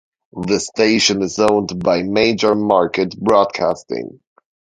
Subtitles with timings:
[0.47, 4.19] The station is owned by Major Market Broadcasting.